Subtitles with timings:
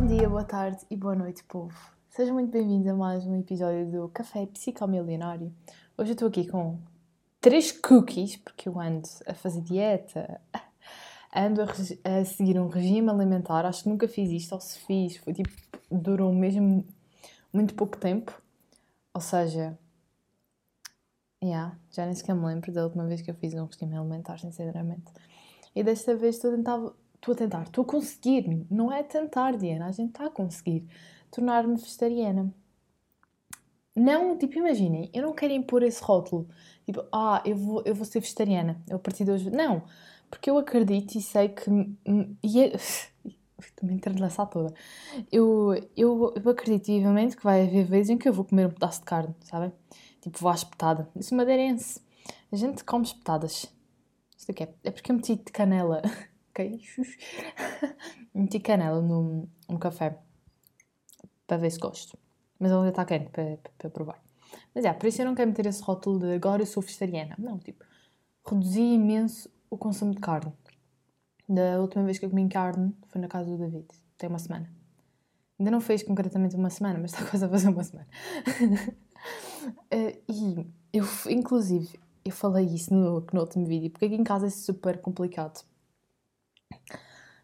[0.00, 1.78] Bom dia, boa tarde e boa noite, povo.
[2.08, 5.52] Sejam muito bem-vindos a mais um episódio do Café Psicomilionário.
[5.98, 6.78] Hoje eu estou aqui com
[7.38, 10.40] três cookies, porque eu ando a fazer dieta,
[11.36, 13.66] ando a, a, seguir um regime alimentar.
[13.66, 15.50] Acho que nunca fiz isto, ou se fiz, foi tipo,
[15.90, 16.82] durou mesmo
[17.52, 18.32] muito pouco tempo.
[19.12, 19.78] Ou seja,
[21.44, 24.38] yeah, já nem sequer me lembro da última vez que eu fiz um regime alimentar,
[24.38, 25.12] sinceramente.
[25.76, 26.80] E desta vez estou a tentar
[27.20, 30.86] estou a tentar, estou a conseguir, não é tentar, Diana, a gente está a conseguir
[31.30, 32.52] tornar-me vegetariana.
[33.94, 36.48] Não, tipo, imaginem, eu não quero impor esse rótulo,
[36.86, 39.50] tipo, ah, eu vou, eu vou ser vegetariana, eu a partir de hoje.
[39.50, 39.82] Não,
[40.30, 41.70] porque eu acredito e sei que.
[42.42, 42.72] E é,
[43.60, 44.72] Estou-me entrelaçar toda.
[45.30, 48.70] Eu, eu, eu acredito vivamente que vai haver vezes em que eu vou comer um
[48.70, 49.72] pedaço de carne, sabem?
[50.20, 51.08] Tipo, vou à espetada.
[51.20, 52.00] Sou madeirense.
[52.50, 53.66] A gente come espetadas.
[54.36, 56.00] Isto aqui é, é porque eu meti de canela
[56.50, 56.80] ok?
[58.34, 60.18] Meti canela no, no café
[61.46, 62.18] para ver se gosto.
[62.58, 64.22] Mas ele ainda está quente para, para, para, provar.
[64.74, 67.34] Mas é, por isso eu não quero meter esse rótulo de agora eu sou vegetariana.
[67.38, 67.84] Não, tipo,
[68.46, 70.52] reduzi imenso o consumo de carne.
[71.48, 74.70] Da última vez que eu comi carne foi na casa do David, tem uma semana.
[75.58, 78.08] Ainda não fez concretamente uma semana, mas está quase a fazer uma semana.
[79.66, 84.46] uh, e eu, inclusive, eu falei isso no, no último vídeo, porque aqui em casa
[84.46, 85.64] é super complicado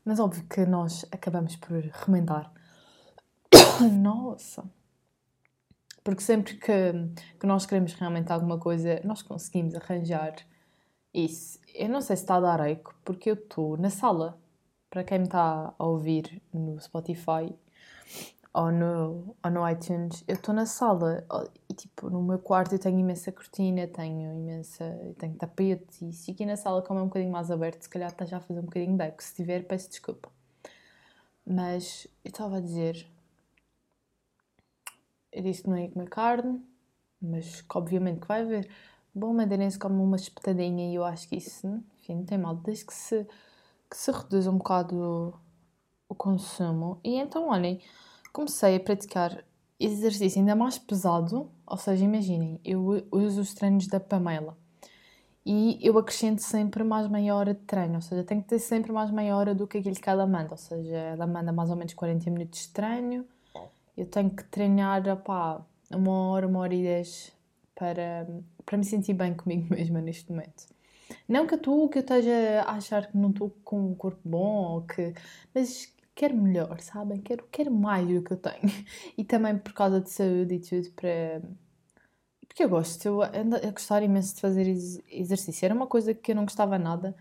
[0.07, 2.53] mas óbvio que nós acabamos por remendar.
[4.01, 4.65] Nossa!
[6.05, 6.93] Porque sempre que,
[7.41, 10.37] que nós queremos realmente alguma coisa, nós conseguimos arranjar
[11.13, 11.59] isso.
[11.75, 14.41] Eu não sei se está a dar eco, porque eu estou na sala.
[14.89, 17.53] Para quem me está a ouvir no Spotify,
[18.57, 21.27] ou no, ou no iTunes, eu estou na sala
[21.69, 26.31] e tipo, no meu quarto eu tenho imensa cortina, tenho imensa, tenho tapete e se
[26.31, 28.61] aqui na sala como é um bocadinho mais aberto, se calhar está já a fazer
[28.61, 30.31] um bocadinho de eco, se tiver peço desculpa.
[31.45, 33.07] Mas eu estava a dizer,
[35.31, 36.64] eu disse que não ia comer carne,
[37.20, 38.70] mas que obviamente que vai haver.
[39.14, 41.67] Bom madeirense come uma espetadinha e eu acho que isso,
[41.98, 43.27] enfim, não tem mal, desde que se,
[43.91, 45.39] que se reduza um bocado
[46.09, 46.98] o consumo.
[47.05, 47.83] E então, olhem,
[48.36, 49.42] comecei a praticar
[49.80, 54.55] exercício ainda mais pesado, ou seja, imaginem, eu uso os treinos da Pamela
[55.45, 58.92] e eu acrescento sempre mais meia hora de treino, ou seja, tenho que ter sempre
[58.92, 61.77] mais meia hora do que aquilo que ela manda, ou seja, ela manda mais ou
[61.77, 63.24] menos 40 minutos de treino,
[63.97, 67.33] eu tenho que treinar, opá, uma hora, uma hora e dez
[67.74, 68.29] para,
[68.67, 70.67] para me sentir bem comigo mesma neste momento.
[71.27, 74.74] Não que eu, que eu esteja a achar que não estou com um corpo bom,
[74.74, 75.14] ou que,
[75.55, 77.21] mas quero melhor, sabem?
[77.21, 78.63] Quero, quero mais do que eu tenho.
[79.17, 81.43] E também por causa de saúde e tudo, para...
[82.49, 84.67] porque eu gosto, eu ando a gostar imenso de fazer
[85.11, 85.65] exercício.
[85.67, 87.15] Era uma coisa que eu não gostava nada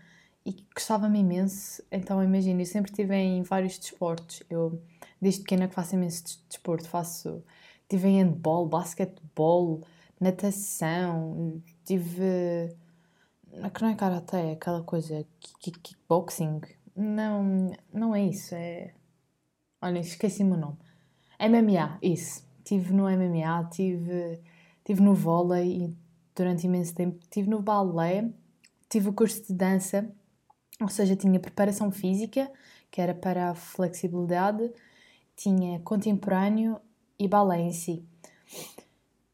[0.44, 1.82] e gostava-me imenso.
[1.92, 4.42] Então imagina, eu sempre estive em vários desportos.
[4.50, 4.82] Eu,
[5.20, 6.88] desde pequena, que faço imenso desporto.
[6.88, 7.44] Faço,
[7.88, 9.82] tive em handball, basquetebol,
[10.20, 12.74] natação, tive.
[13.74, 15.26] Que não é karatê, é aquela coisa,
[15.60, 16.60] kickboxing,
[16.96, 18.54] não, não é isso.
[18.54, 18.94] É.
[19.80, 20.78] Olha, esqueci-me o nome.
[21.38, 22.46] MMA, isso.
[22.58, 24.40] Estive no MMA, tive,
[24.84, 25.94] tive no vôlei
[26.34, 28.28] durante imenso tempo, estive no balé,
[28.88, 30.10] tive o curso de dança,
[30.80, 32.50] ou seja, tinha preparação física,
[32.90, 34.72] que era para a flexibilidade,
[35.36, 36.80] tinha contemporâneo
[37.18, 38.04] e balé em si.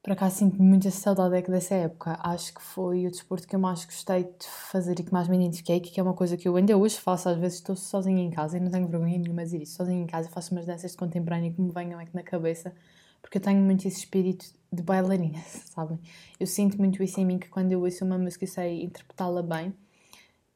[0.03, 2.19] Por acaso sinto muita saudade dessa época.
[2.25, 5.37] Acho que foi o desporto que eu mais gostei de fazer e que mais me
[5.37, 7.29] identifiquei, que é uma coisa que eu ainda hoje faço.
[7.29, 9.77] Às vezes estou sozinha em casa e não tenho vergonha nenhuma de isso.
[9.77, 12.75] Sozinha em casa faço umas danças de contemporâneo que me venham aqui na cabeça,
[13.21, 15.39] porque eu tenho muito esse espírito de bailarina,
[15.73, 16.01] sabem?
[16.41, 19.43] Eu sinto muito isso em mim, que quando eu ouço uma música eu sei interpretá-la
[19.43, 19.73] bem.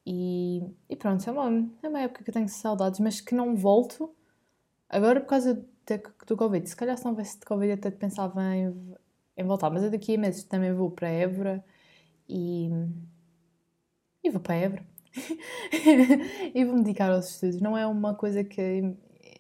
[0.04, 3.54] E, e pronto, é uma, é uma época que eu tenho saudades, mas que não
[3.56, 4.10] volto
[4.88, 5.64] agora por causa
[6.26, 6.68] do Covid.
[6.68, 8.96] Se calhar se não houvesse de Covid até pensava em
[9.36, 9.70] em voltar.
[9.70, 11.64] Mas eu daqui a meses também vou para Évora
[12.28, 12.70] e.
[14.24, 14.86] e vou para Évora.
[16.54, 17.60] e vou-me dedicar aos estudos.
[17.60, 18.94] Não é uma coisa que.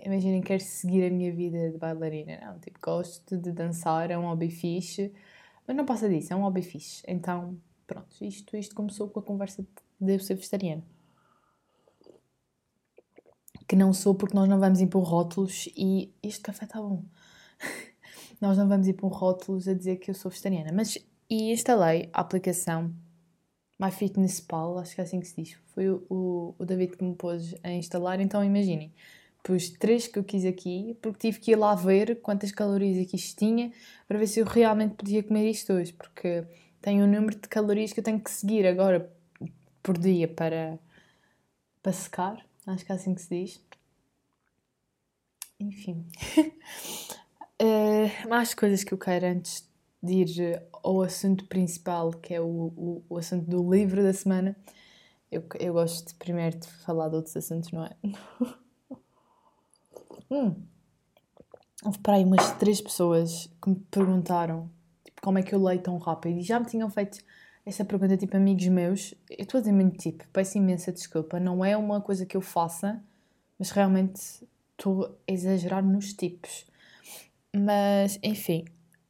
[0.04, 2.58] Imaginem, quero seguir a minha vida de bailarina, não.
[2.60, 5.12] Tipo, gosto de dançar, é um hobby fixe.
[5.66, 7.02] Mas não passa disso, é um hobby fixe.
[7.08, 9.66] Então, pronto, isto, isto começou com a conversa
[10.00, 10.84] de eu ser vegetariana.
[13.66, 17.02] Que não sou porque nós não vamos impor rótulos e este café está bom.
[18.40, 20.72] nós não vamos ir para um rótulo a dizer que eu sou vegetariana.
[20.72, 20.98] Mas
[21.28, 22.92] e instalei a aplicação
[23.78, 25.58] MyFitnessPal, acho que é assim que se diz.
[25.74, 28.92] Foi o, o, David que me pôs a instalar, então imaginem.
[29.42, 33.16] Pus três que eu quis aqui, porque tive que ir lá ver quantas calorias aqui
[33.16, 33.72] isto tinha,
[34.08, 36.44] para ver se eu realmente podia comer isto hoje, porque
[36.80, 39.12] tem um número de calorias que eu tenho que seguir agora
[39.82, 40.78] por dia para,
[41.82, 43.60] para secar, acho que é assim que se diz.
[45.60, 46.06] enfim.
[48.28, 49.68] mais coisas que eu quero antes
[50.02, 54.56] de ir ao assunto principal, que é o, o, o assunto do livro da semana.
[55.30, 57.96] Eu, eu gosto de, primeiro de falar de outros assuntos, não é?
[60.30, 60.54] hum.
[61.84, 64.70] Houve para aí umas três pessoas que me perguntaram
[65.04, 67.18] tipo, como é que eu leio tão rápido e já me tinham feito
[67.64, 69.14] essa pergunta, tipo, amigos meus.
[69.28, 72.40] Eu estou a dizer muito tipo, peço imensa desculpa, não é uma coisa que eu
[72.40, 73.02] faça,
[73.58, 74.20] mas realmente
[74.72, 76.66] estou a exagerar nos tipos.
[77.58, 78.64] Mas, enfim,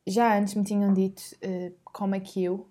[0.06, 2.70] já antes me tinham dito uh, como é que eu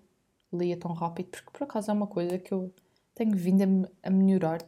[0.50, 2.72] lia tão rápido, porque por acaso é uma coisa que eu
[3.14, 4.60] tenho vindo a, a melhorar.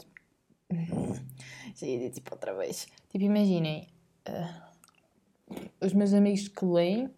[1.81, 2.89] Ia tipo outra vez.
[3.09, 3.89] Tipo, imaginem,
[4.29, 7.11] uh, os meus amigos que leem,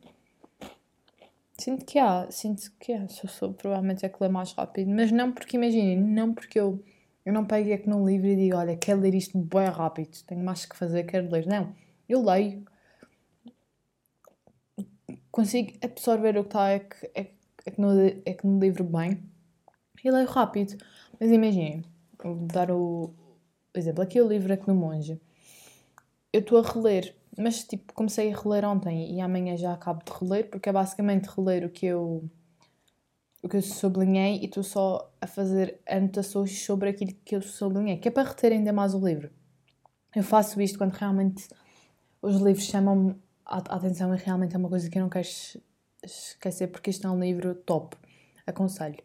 [1.59, 5.11] sinto que há, sinto que há, sou, sou provavelmente é que lê mais rápido, mas
[5.11, 6.81] não porque, imaginem, não porque eu,
[7.25, 10.45] eu não pego aqui num livro e digo, olha, quero ler isto bem rápido, tenho
[10.45, 11.47] mais que fazer, quero ler.
[11.47, 11.75] Não,
[12.09, 12.65] eu leio,
[15.31, 17.31] consigo absorver o que está é que, é,
[17.67, 19.23] é, que no, é que no livro bem
[20.05, 20.77] e leio rápido.
[21.19, 21.85] Mas imaginem,
[22.23, 23.13] vou dar o
[23.75, 25.21] exemplo, aqui o livro Aqui no Monge.
[26.33, 30.13] Eu estou a reler, mas tipo, comecei a reler ontem e amanhã já acabo de
[30.13, 32.25] reler, porque é basicamente reler o que eu
[33.43, 37.97] o que eu sublinhei e estou só a fazer anotações sobre aquilo que eu sublinhei,
[37.97, 39.31] que é para reter ainda mais o livro.
[40.15, 41.49] Eu faço isto quando realmente
[42.21, 43.17] os livros chamam
[43.51, 45.27] a atenção e realmente é uma coisa que eu não quero
[46.05, 47.97] esquecer porque isto é um livro top.
[48.47, 49.03] Aconselho.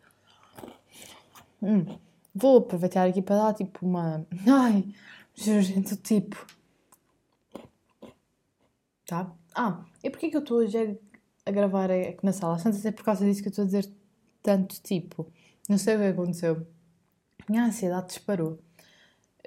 [1.61, 1.97] Hum.
[2.33, 4.25] Vou aproveitar aqui para dar tipo uma.
[4.47, 4.85] Ai,
[5.35, 6.45] gente, tipo.
[9.05, 9.31] Tá?
[9.55, 10.99] Ah, e porquê que eu estou hoje
[11.45, 12.57] a gravar aqui na sala?
[12.65, 13.91] Antes é por causa disso que eu estou a dizer
[14.43, 15.31] tanto tipo.
[15.67, 16.67] Não sei o que aconteceu.
[17.49, 18.59] Minha ansiedade disparou.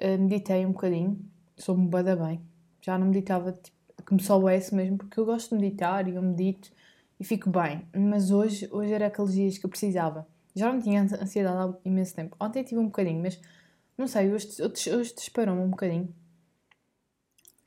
[0.01, 1.19] Uh, meditei um bocadinho,
[1.57, 2.41] sou-me bada bem.
[2.81, 6.21] Já não meditava tipo, que me soubesse mesmo, porque eu gosto de meditar e eu
[6.21, 6.71] medito
[7.19, 7.87] e fico bem.
[7.95, 10.27] Mas hoje, hoje era aqueles dias que eu precisava.
[10.55, 12.35] Já não tinha ansiedade há imenso tempo.
[12.39, 13.39] Ontem tive um bocadinho, mas
[13.97, 16.13] não sei, hoje, hoje disparou-me um bocadinho.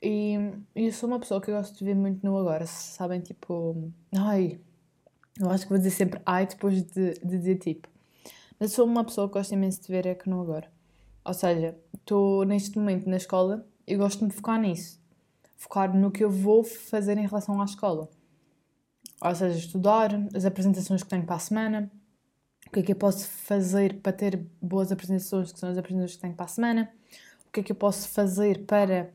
[0.01, 0.35] E,
[0.75, 3.21] eu sou uma pessoa que eu gosto de ver muito no agora, sabem?
[3.21, 4.59] Tipo, ai,
[5.39, 7.87] eu acho que vou dizer sempre ai depois de, de dizer tipo.
[8.59, 10.71] Mas sou uma pessoa que gosta imenso de ver é que no agora.
[11.25, 14.99] Ou seja, estou neste momento na escola e gosto de me focar nisso.
[15.63, 18.09] Focar no que eu vou fazer em relação à escola.
[19.21, 21.89] Ou seja, estudar as apresentações que tenho para a semana,
[22.67, 26.15] o que é que eu posso fazer para ter boas apresentações, que são as apresentações
[26.15, 26.91] que tenho para a semana,
[27.47, 29.09] o que é que eu posso fazer para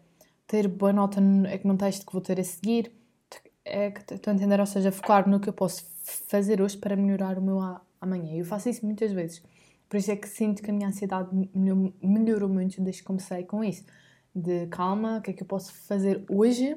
[0.46, 2.90] ter boa nota no, é texto que vou ter a seguir.
[3.62, 5.84] É, estou a entender, ou seja, focar no que eu posso
[6.28, 7.58] fazer hoje para melhorar o meu
[8.00, 8.34] amanhã.
[8.34, 9.42] Eu faço isso muitas vezes.
[9.86, 11.28] Por isso é que sinto que a minha ansiedade
[12.02, 13.84] melhorou muito desde que comecei com isso.
[14.40, 16.76] De calma, o que é que eu posso fazer hoje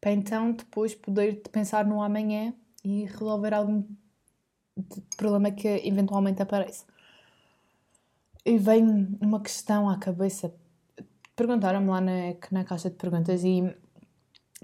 [0.00, 3.84] para então depois poder pensar no amanhã e resolver algum
[5.16, 6.84] problema que eventualmente aparece.
[8.44, 10.52] E vem uma questão à cabeça.
[11.36, 12.12] Perguntaram-me lá na,
[12.50, 13.62] na caixa de perguntas e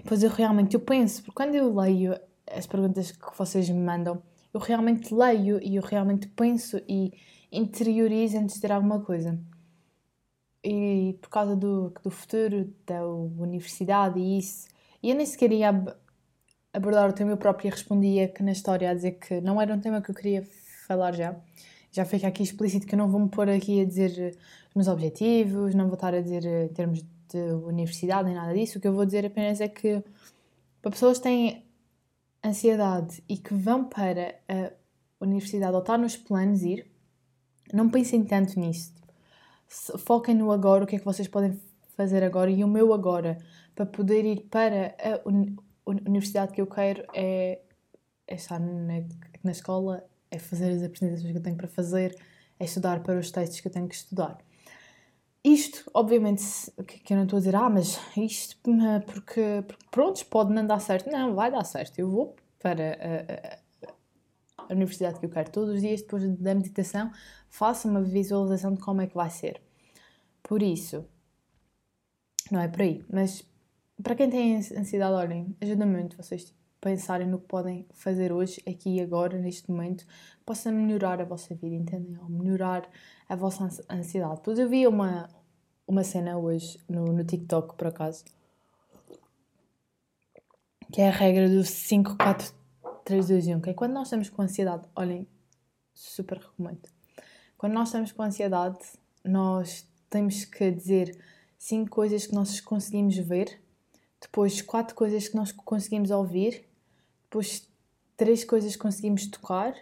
[0.05, 2.19] pois eu realmente eu penso, porque quando eu leio
[2.51, 4.21] as perguntas que vocês me mandam,
[4.53, 7.13] eu realmente leio e eu realmente penso e
[7.51, 9.39] interiorizo antes de ter alguma coisa.
[10.69, 14.67] E por causa do, do futuro, da universidade e isso,
[15.01, 15.69] e eu nem sequer ia
[16.73, 19.79] abordar o tema, eu própria respondia que na história a dizer que não era um
[19.79, 20.45] tema que eu queria
[20.85, 21.39] falar já.
[21.89, 24.89] Já fica aqui explícito que eu não vou me pôr aqui a dizer os meus
[24.89, 28.77] objetivos, não vou estar a dizer em termos de universidade nem nada disso.
[28.77, 30.03] O que eu vou dizer apenas é que
[30.81, 31.65] para pessoas que têm
[32.43, 36.91] ansiedade e que vão para a universidade ou está nos planos ir,
[37.73, 38.97] não pensem tanto nisso.
[39.67, 41.59] Foquem no agora, o que é que vocês podem
[41.95, 43.37] fazer agora e o meu agora,
[43.75, 45.21] para poder ir para a
[45.85, 47.59] universidade que eu quero é,
[48.27, 49.03] é estar na,
[49.43, 52.15] na escola, é fazer as apresentações que eu tenho para fazer,
[52.59, 54.37] é estudar para os textos que eu tenho que estudar.
[55.43, 56.43] Isto, obviamente,
[56.85, 58.57] que eu não estou a dizer, ah, mas isto
[59.05, 61.09] porque, porque pronto, pode não dar certo.
[61.09, 61.99] Não, vai dar certo.
[61.99, 66.53] Eu vou para a, a, a universidade que eu quero todos os dias, depois da
[66.53, 67.11] meditação,
[67.49, 69.61] faço uma visualização de como é que vai ser.
[70.43, 71.05] Por isso,
[72.51, 73.43] não é por aí, mas
[74.01, 78.97] para quem tem ansiedade, olhem, ajuda muito vocês pensarem no que podem fazer hoje, aqui
[78.97, 82.17] e agora, neste momento, que possa melhorar a vossa vida, entendem?
[82.21, 82.87] Ou melhorar
[83.27, 84.41] a vossa ansiedade.
[84.43, 85.27] Pois eu vi uma,
[85.87, 88.23] uma cena hoje no, no TikTok, por acaso,
[90.91, 92.53] que é a regra do 5, 4,
[93.03, 95.27] 3, 2 1, que é quando nós estamos com ansiedade, olhem,
[95.93, 96.96] super recomendo.
[97.57, 98.79] Quando nós estamos com ansiedade,
[99.23, 101.17] nós temos que dizer
[101.57, 103.59] cinco coisas que nós conseguimos ver
[104.19, 106.65] depois quatro coisas que nós conseguimos ouvir,
[107.23, 107.67] depois
[108.15, 109.75] três coisas que conseguimos tocar,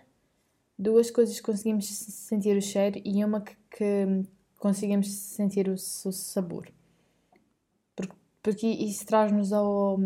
[0.77, 4.25] duas coisas que conseguimos sentir o cheiro e uma que, que
[4.57, 6.69] conseguimos sentir o, o sabor.
[7.95, 9.97] Porque, porque isso traz-nos ao,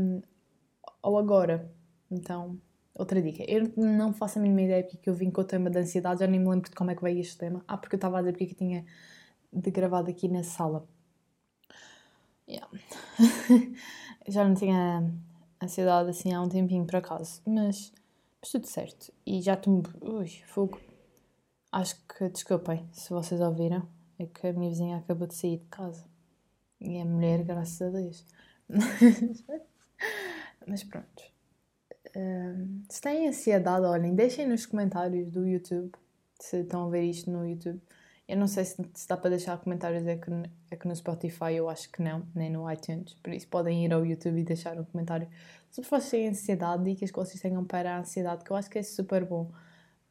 [1.01, 1.71] ao agora.
[2.09, 2.59] Então,
[2.99, 3.43] outra dica.
[3.47, 6.19] Eu não faço a mínima ideia porque é eu vim com o tema da ansiedade,
[6.19, 7.63] já nem me lembro de como é que veio este tema.
[7.67, 8.85] Ah, porque eu estava a dizer porque é que tinha
[9.51, 10.87] de gravado aqui na sala.
[12.47, 12.67] Yeah.
[14.27, 15.09] já não tinha
[15.61, 17.93] ansiedade assim há um tempinho por acaso, mas,
[18.41, 19.13] mas tudo certo.
[19.25, 19.83] E já estou.
[20.01, 20.79] Ui, fogo.
[21.71, 23.87] Acho que, desculpem se vocês ouviram,
[24.17, 26.03] é que a minha vizinha acabou de sair de casa.
[26.81, 28.25] E é mulher, graças a Deus.
[30.67, 31.38] mas pronto.
[32.15, 35.91] Um, se têm ansiedade, olhem, deixem nos comentários do YouTube
[36.39, 37.79] se estão a ver isto no YouTube
[38.29, 40.29] eu não sei se, se dá para deixar comentários, é que,
[40.69, 43.15] é que no Spotify eu acho que não, nem no iTunes.
[43.15, 45.27] Por isso podem ir ao YouTube e deixar um comentário
[45.71, 48.77] se vocês têm ansiedade, dicas que vocês tenham para a ansiedade, que eu acho que
[48.77, 49.51] é super bom.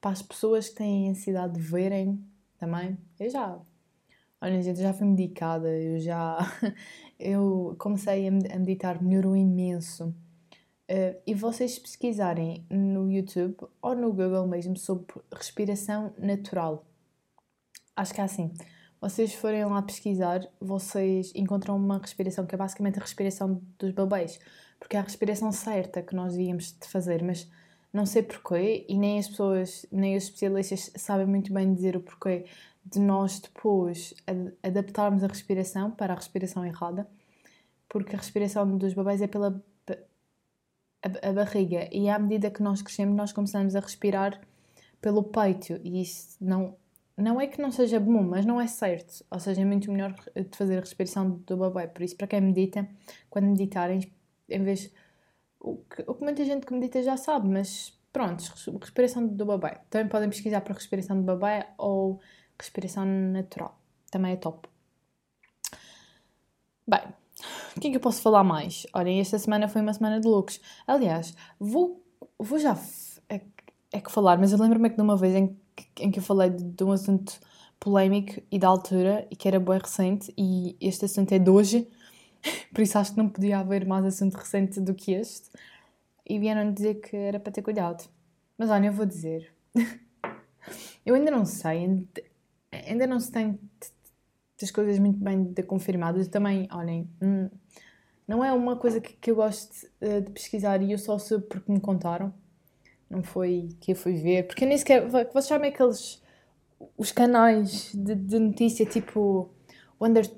[0.00, 2.21] Para as pessoas que têm ansiedade de verem
[2.59, 2.99] também.
[3.21, 3.57] Eu já.
[4.40, 6.38] Olha, gente, eu já fui medicada, eu já.
[7.21, 10.12] eu comecei a meditar, melhorou imenso.
[10.90, 16.87] Uh, e vocês pesquisarem no YouTube ou no Google mesmo sobre respiração natural
[17.99, 18.52] acho que é assim.
[19.00, 24.40] Vocês forem lá pesquisar, vocês encontram uma respiração que é basicamente a respiração dos bebês,
[24.78, 27.49] porque é a respiração certa que nós devíamos de fazer, mas
[27.92, 32.00] não sei porquê e nem as pessoas, nem os especialistas sabem muito bem dizer o
[32.00, 32.47] porquê
[32.85, 34.14] de nós depois
[34.62, 37.07] adaptarmos a respiração para a respiração errada,
[37.88, 39.62] porque a respiração dos bebês é pela
[41.02, 44.40] a, a barriga e à medida que nós crescemos nós começamos a respirar
[45.00, 46.76] pelo peito e isso não
[47.19, 49.25] não é que não seja bom, mas não é certo.
[49.28, 51.88] Ou seja, é muito melhor de fazer a respiração do bebê.
[51.88, 52.88] Por isso, para quem medita,
[53.28, 54.12] quando meditarem,
[54.49, 54.93] em vez.
[55.59, 58.45] O que, o que muita gente que medita já sabe, mas pronto,
[58.81, 59.78] respiração do bebê.
[59.90, 62.21] Também podem pesquisar para respiração do bebê ou
[62.57, 63.76] respiração natural.
[64.11, 64.69] Também é top.
[66.87, 67.02] Bem,
[67.78, 68.87] o que é que eu posso falar mais?
[68.92, 70.61] Olhem, esta semana foi uma semana de looks.
[70.87, 72.04] Aliás, vou,
[72.38, 72.76] vou já.
[73.28, 73.40] É,
[73.92, 75.56] é que falar, mas eu lembro-me que de uma vez em
[76.00, 77.38] em que eu falei de, de um assunto
[77.78, 81.88] polémico e da altura e que era bem recente e este assunto é de hoje,
[82.73, 85.50] por isso acho que não podia haver mais assunto recente do que este.
[86.26, 88.06] E vieram dizer que era para ter cuidado.
[88.58, 89.50] Mas olha, eu vou dizer.
[91.06, 92.06] eu ainda não sei,
[92.87, 93.58] ainda não se tem
[94.61, 96.28] as coisas muito bem confirmadas.
[96.28, 97.49] Também, olhem, hum,
[98.28, 101.47] não é uma coisa que, que eu gosto eh, de pesquisar e eu só soube
[101.47, 102.32] porque me contaram
[103.11, 105.08] não foi que eu fui ver, porque nem sequer.
[105.08, 106.23] Vocês sabem aqueles.
[106.97, 109.49] os canais de, de notícia tipo
[110.00, 110.30] Wonder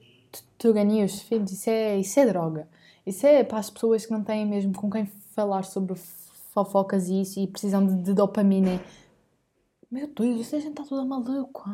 [0.58, 2.68] Tuga News, filhos, isso é, isso é droga.
[3.04, 5.96] Isso é para as pessoas que não têm mesmo com quem falar sobre
[6.52, 8.80] fofocas e isso e precisam de, de dopamina.
[9.90, 11.70] Meu Deus, essa gente está toda maluca.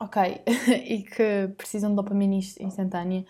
[0.00, 0.16] Ok,
[0.86, 3.24] e que precisam de dopamina instantânea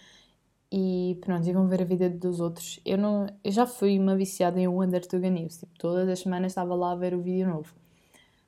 [0.71, 2.79] e pronto, e vão ver a vida dos outros.
[2.85, 6.53] Eu, não, eu já fui uma viciada em Wonder Tuga News, tipo, todas as semanas
[6.53, 7.75] estava lá a ver o vídeo novo.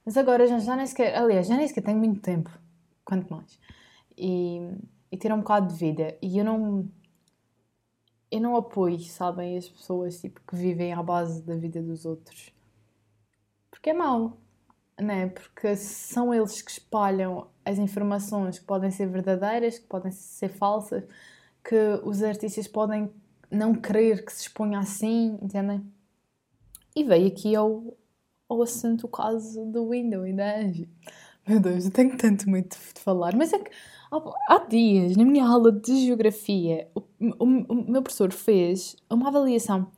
[0.05, 2.51] Mas agora já, já nem sequer, aliás, já nem sequer tenho muito tempo,
[3.05, 3.59] quanto mais.
[4.17, 4.61] E,
[5.13, 6.17] e um bocado de vida.
[6.23, 6.89] E eu não,
[8.31, 12.53] eu não apoio, sabem, as pessoas tipo, que vivem à base da vida dos outros.
[13.71, 14.37] Porque é mau,
[15.01, 15.29] né?
[15.29, 21.05] Porque são eles que espalham as informações que podem ser verdadeiras, que podem ser falsas
[21.63, 23.11] que os artistas podem
[23.51, 25.85] não querer que se exponha assim, entendem?
[26.95, 27.97] E veio aqui ao,
[28.49, 30.89] ao assunto o caso do Window e da Angie.
[31.47, 33.71] Meu Deus, eu tenho tanto muito de falar, mas é que
[34.49, 39.91] há dias, na minha aula de Geografia, o, o, o meu professor fez uma avaliação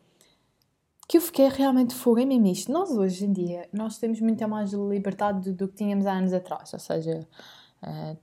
[1.08, 2.72] que eu fiquei realmente fogo em mim isto.
[2.72, 6.32] Nós hoje em dia, nós temos muita mais liberdade do, do que tínhamos há anos
[6.32, 7.26] atrás, ou seja,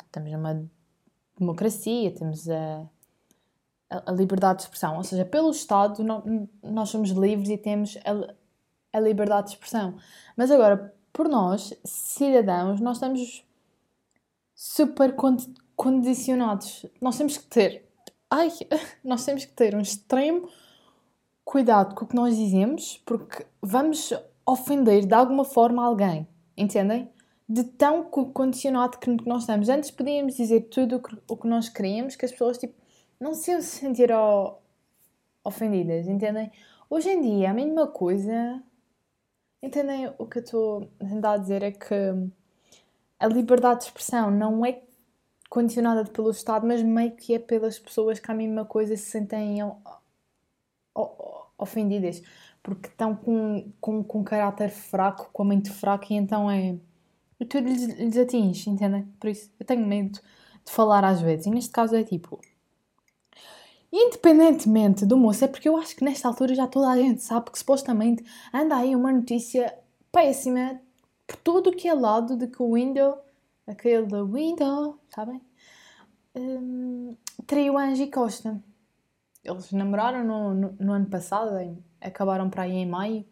[0.06, 0.66] estamos numa
[1.38, 2.88] democracia, temos a...
[4.06, 4.98] A, liberdade de expressão.
[4.98, 6.04] Ou seja, pelo Estado
[6.62, 8.36] nós somos livres e temos a,
[8.96, 9.98] a liberdade de expressão.
[10.38, 13.44] Mas agora, por nós, cidadãos, nós estamos
[14.54, 15.16] super
[15.76, 16.86] condicionados.
[17.02, 17.90] Nós temos que ter.
[18.30, 18.52] Ai,
[19.04, 20.48] nós temos que ter um extremo
[21.44, 24.14] cuidado com o que nós dizemos, porque vamos
[24.46, 26.28] ofender de alguma forma alguém.
[26.56, 27.10] Entendem?
[27.50, 29.70] De tão condicionado que nós estamos.
[29.70, 32.76] Antes podíamos dizer tudo o que nós queríamos, que as pessoas tipo
[33.20, 34.12] não se sentir
[35.44, 36.52] ofendidas, entendem?
[36.90, 38.62] Hoje em dia, a mesma coisa.
[39.62, 40.14] Entendem?
[40.18, 41.96] O que eu estou a tentar dizer é que
[43.20, 44.82] a liberdade de expressão não é
[45.50, 49.60] condicionada pelo Estado, mas meio que é pelas pessoas que a mesma coisa se sentem
[51.58, 52.22] ofendidas,
[52.64, 56.78] porque estão com, com, com um caráter fraco, com a mente fraca, e então é.
[57.40, 59.04] E tudo lhes, lhes atinge, entendem?
[59.20, 60.20] Por isso eu tenho medo
[60.66, 62.40] de falar às vezes, e neste caso é tipo.
[63.92, 67.50] Independentemente do moço, é porque eu acho que nesta altura já toda a gente sabe
[67.50, 69.74] que supostamente anda aí uma notícia
[70.12, 70.80] péssima
[71.26, 73.18] por todo o que é lado de que o Windows
[73.70, 75.42] aquele da Window, sabem?
[76.36, 77.16] Um,
[77.46, 78.62] traiu Angie Costa.
[79.44, 81.52] Eles namoraram no, no, no, ano passado,
[82.02, 83.26] acabaram para aí em maio,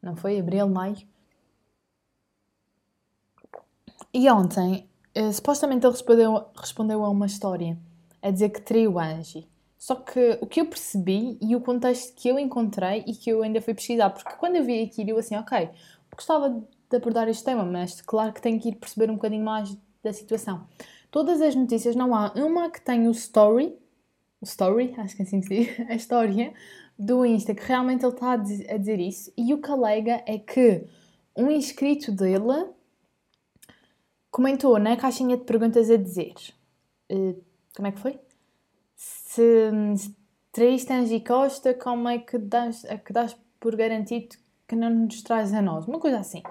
[0.00, 0.38] não foi?
[0.38, 0.96] Abril, maio.
[4.18, 7.78] E ontem, uh, supostamente ele respondeu, respondeu a uma história
[8.22, 9.46] a dizer que traiu a Angie.
[9.76, 13.42] Só que o que eu percebi e o contexto que eu encontrei e que eu
[13.42, 15.68] ainda fui pesquisar, porque quando eu vi aquilo, eu assim, ok,
[16.10, 19.76] gostava de abordar este tema, mas claro que tenho que ir perceber um bocadinho mais
[20.02, 20.66] da situação.
[21.10, 23.76] Todas as notícias, não há uma que tenha o story,
[24.40, 26.54] o story, acho que assim se diz, a história
[26.98, 28.36] do Insta, que realmente ele está a
[28.78, 30.86] dizer isso, e o que alega é que
[31.36, 32.75] um inscrito dele
[34.36, 36.34] comentou na caixinha de perguntas a dizer
[37.10, 37.42] uh,
[37.74, 38.20] como é que foi?
[38.94, 40.14] Se, se
[40.52, 44.36] traíste Angie Costa, como é que dás, é que dás por garantido
[44.68, 45.86] que não nos traz a nós?
[45.86, 46.42] Uma coisa assim.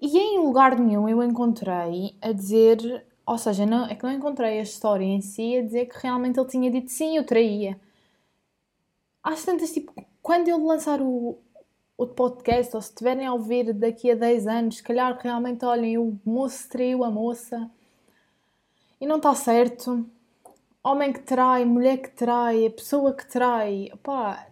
[0.00, 4.60] E em lugar nenhum eu encontrei a dizer, ou seja, não, é que não encontrei
[4.60, 7.76] a história em si a dizer que realmente ele tinha dito sim, eu traía.
[9.20, 11.38] Às tantas, tipo, quando ele lançar o,
[12.02, 15.98] o podcast, ou se estiverem a ouvir daqui a 10 anos, se calhar realmente olhem,
[15.98, 17.70] o moço traiu a moça
[19.00, 20.06] e não está certo.
[20.82, 24.48] Homem que trai, mulher que trai, a pessoa que trai, opá,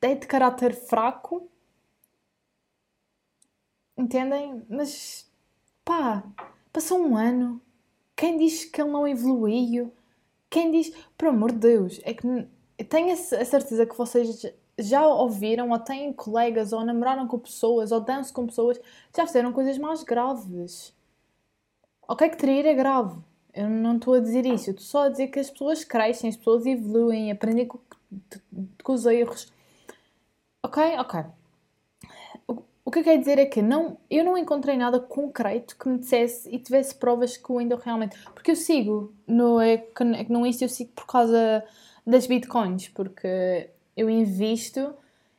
[0.00, 1.48] é de caráter fraco
[3.96, 4.62] Entendem?
[4.68, 5.30] Mas
[5.84, 6.24] pá,
[6.72, 7.60] passou um ano.
[8.16, 9.92] Quem diz que ele não evoluiu?
[10.50, 12.26] Quem diz, por amor de Deus, é que
[12.88, 14.44] tenho a certeza que vocês
[14.78, 18.80] já ouviram, ou têm colegas, ou namoraram com pessoas, ou dançam com pessoas,
[19.16, 20.94] já fizeram coisas mais graves.
[22.08, 23.16] Ok, que trair é grave.
[23.52, 24.70] Eu não estou a dizer isso.
[24.70, 27.78] Estou só a dizer que as pessoas crescem, as pessoas evoluem, aprendem com,
[28.82, 29.52] com os erros.
[30.62, 30.82] Ok?
[30.98, 31.24] Ok
[32.84, 35.98] o que eu quero dizer é que não, eu não encontrei nada concreto que me
[35.98, 38.16] dissesse e tivesse provas que o Windows realmente.
[38.34, 41.64] Porque eu sigo no, é, é no Insta, eu sigo por causa
[42.06, 44.94] das bitcoins, porque eu invisto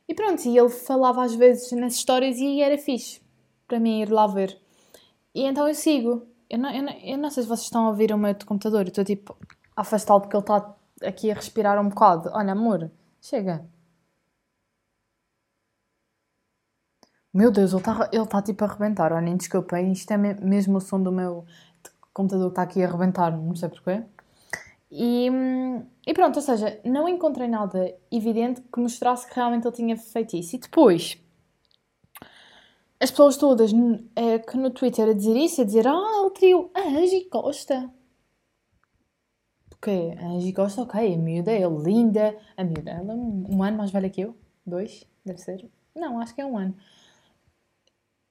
[0.08, 0.46] e pronto.
[0.46, 3.20] E ele falava às vezes nas histórias e era fixe
[3.66, 4.58] para mim ir lá ver.
[5.34, 6.26] E então eu sigo.
[6.48, 8.82] Eu não, eu não, eu não sei se vocês estão a ouvir o meu computador,
[8.82, 9.36] eu estou tipo
[9.76, 12.30] a afastá-lo porque ele está aqui a respirar um bocado.
[12.32, 12.90] Olha, amor,
[13.20, 13.64] chega.
[17.32, 19.12] Meu Deus, ele está ele tá tipo a arrebentar.
[19.12, 21.44] Olhem, desculpem, isto é mesmo o som do meu
[22.12, 24.02] computador que está aqui a arrebentar, não sei porquê.
[24.90, 25.28] E,
[26.06, 30.36] e pronto, ou seja, não encontrei nada evidente que mostrasse que realmente ele tinha feito
[30.36, 30.54] isso.
[30.54, 31.18] E depois,
[33.00, 33.72] as pessoas todas
[34.14, 37.90] é, que no Twitter a dizer isso, a dizer, ah, ele traiu a Angie Costa.
[39.68, 43.76] Porque a Angie Costa, ok, a miúda é linda, a miúda, ela é um ano
[43.76, 45.68] mais velha que eu, dois, deve ser.
[45.92, 46.76] Não, acho que é um ano.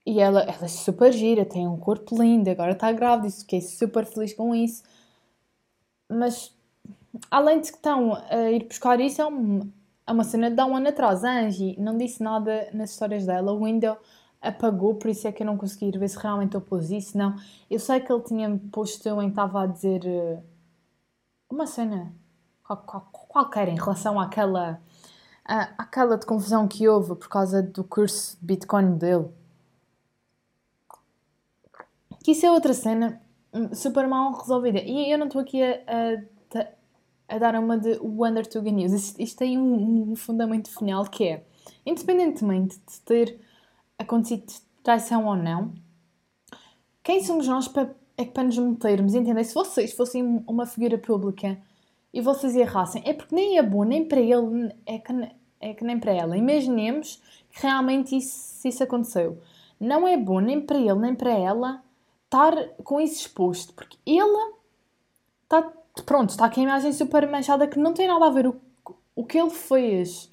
[0.06, 4.06] E ela, ela é super gira, tem um corpo lindo, agora está grávida, fiquei super
[4.06, 4.84] feliz com isso.
[6.10, 6.55] Mas,
[7.30, 9.26] além de que estão a ir buscar isso, é,
[10.08, 11.24] é uma cena de há um ano atrás.
[11.24, 13.98] A Angie não disse nada nas histórias dela, o Window
[14.42, 17.18] apagou, por isso é que eu não consegui ver se realmente eu pus isso.
[17.18, 17.36] Não,
[17.70, 20.44] eu sei que ele tinha posto em estava a dizer uh,
[21.50, 22.14] uma cena
[23.30, 24.82] qualquer em relação àquela,
[25.78, 29.30] àquela de confusão que houve por causa do curso de Bitcoin dele
[32.26, 33.22] que isso é outra cena
[33.54, 34.80] hum, super mal resolvida.
[34.80, 36.24] E eu não estou aqui a, a,
[37.28, 38.92] a, dar uma de Wonder Tuga News.
[38.94, 41.44] Isto, isto tem um, um, fundamento final que é,
[41.86, 43.40] independentemente de ter
[43.98, 45.74] acontecido traição ou não,
[47.04, 49.14] quem somos nós para, é para nos metermos?
[49.14, 49.44] Entendem?
[49.44, 51.58] Se vocês fossem uma figura pública
[52.14, 55.12] e vocês errassem, é porque nem é bom, nem para ele, é que,
[55.60, 56.38] é que nem para ela.
[56.38, 59.40] Imaginemos que realmente isso, isso aconteceu.
[59.80, 61.84] Não é bom nem para ele, nem para ela
[62.26, 64.54] estar com isso exposto, porque ele
[65.44, 65.72] está,
[66.04, 68.60] pronto, está com a imagem super manchada que não tem nada a ver o,
[69.16, 70.30] o que ele fez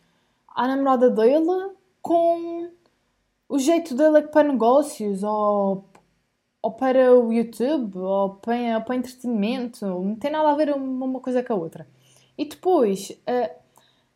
[0.49, 2.71] à namorada dele com
[3.49, 5.85] o jeito dele para negócios ou,
[6.61, 11.43] ou para o YouTube ou para, para entretenimento, não tem nada a ver uma coisa
[11.43, 11.87] com a outra.
[12.37, 13.13] E depois,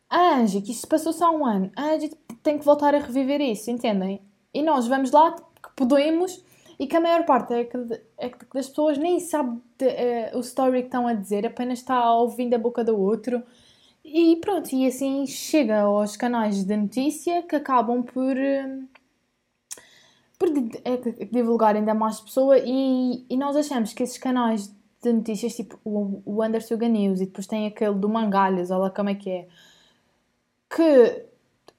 [0.09, 3.41] a Angie, que isto passou só um ano, a Angie tem que voltar a reviver
[3.41, 4.21] isso, entendem?
[4.53, 6.43] E nós vamos lá que podemos
[6.79, 7.77] e que a maior parte é que,
[8.17, 11.79] é que das pessoas nem sabe de, uh, o story que estão a dizer, apenas
[11.79, 13.41] está a ouvir da boca do outro.
[14.05, 18.87] E pronto, e assim chega aos canais de notícia que acabam por, uh,
[20.37, 20.49] por
[21.31, 26.21] divulgar ainda mais pessoa e, e nós achamos que esses canais de notícias, tipo o,
[26.25, 29.47] o Andersuga News e depois tem aquele do Mangalhas, olha como é que é,
[30.69, 31.25] que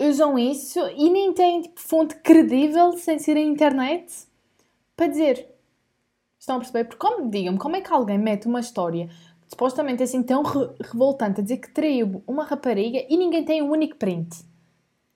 [0.00, 4.27] usam isso e nem têm tipo, fonte credível sem ser a internet
[4.98, 5.48] para dizer.
[6.38, 6.84] Estão a perceber?
[6.84, 9.08] Porque, como digam-me, como é que alguém mete uma história
[9.46, 13.70] supostamente assim tão re revoltante a dizer que traiu uma rapariga e ninguém tem um
[13.70, 14.44] único print?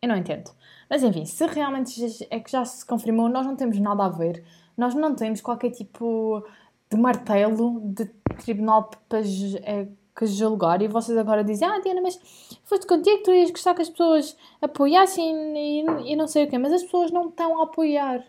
[0.01, 0.51] Eu não entendo.
[0.89, 4.45] Mas enfim, se realmente é que já se confirmou, nós não temos nada a ver.
[4.77, 6.45] Nós não temos qualquer tipo
[6.91, 8.07] de martelo de
[8.45, 12.19] tribunal para é, que julgar e vocês agora dizem, ah Diana, mas
[12.65, 16.49] foste contigo que tu ias gostar que as pessoas apoiassem e, e não sei o
[16.49, 18.25] quê, mas as pessoas não estão a apoiar.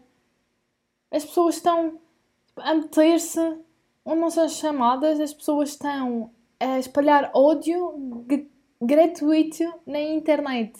[1.14, 2.00] As pessoas estão
[2.58, 3.40] a meter-se
[4.04, 8.26] onde não são chamadas, as pessoas estão a espalhar ódio
[8.82, 10.74] gratuito na internet.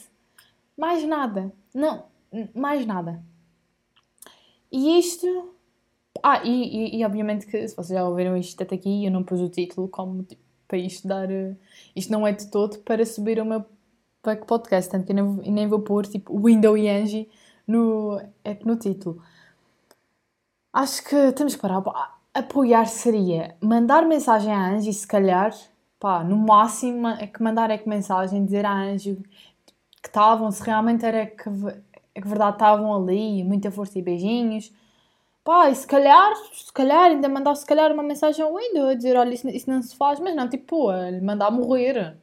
[0.76, 1.54] Mais nada.
[1.74, 2.06] Não,
[2.54, 3.24] mais nada.
[4.72, 5.54] E isto.
[6.22, 9.24] Ah, e, e, e obviamente que se vocês já ouviram isto até aqui, eu não
[9.24, 11.30] pus o título como tipo, para isto dar.
[11.30, 11.56] Uh,
[11.96, 13.64] isto não é de todo para subir o meu
[14.48, 17.30] podcast, tanto que eu nem, nem vou pôr tipo Window e Angie
[17.68, 19.22] no, é, no título.
[20.74, 21.84] Acho que temos que parar.
[22.34, 25.54] Apoiar seria mandar mensagem à Angie, se calhar,
[26.00, 29.22] pá, no máximo é que mandar é que mensagem, dizer à Angie
[30.02, 31.50] que estavam, se realmente era que,
[32.16, 34.74] é que verdade estavam ali, muita força e beijinhos
[35.44, 39.18] Pá, e se calhar, se calhar, ainda mandar se calhar uma mensagem ao Windows dizer,
[39.18, 42.16] olha, isso, isso não se faz, mas não, tipo, lhe mandar morrer.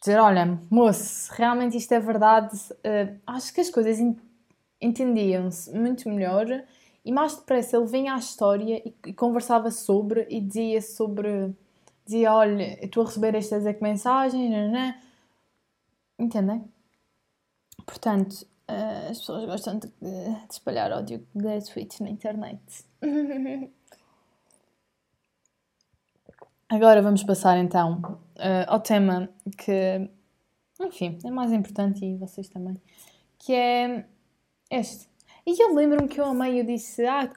[0.00, 2.56] Dizer, olha, moço, realmente isto é verdade.
[2.84, 3.98] Uh, acho que as coisas
[4.80, 6.46] entendiam-se muito melhor
[7.04, 11.54] e mais depressa ele vinha à história e, e conversava sobre e dizia sobre.
[12.04, 14.94] Dizia, olha, estou a receber estas mensagens, não, não.
[16.18, 16.64] entendem?
[17.86, 22.62] Portanto, Uh, as pessoas gostam de, de espalhar ódio gratuito na internet.
[26.70, 28.00] Agora vamos passar então
[28.36, 30.08] uh, ao tema que,
[30.80, 32.80] enfim, é mais importante e vocês também,
[33.38, 34.06] que é
[34.70, 35.11] este.
[35.46, 37.30] E eu lembro-me que eu a meio disse, ah,